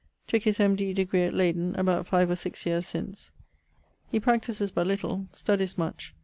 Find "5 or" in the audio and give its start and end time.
2.07-2.35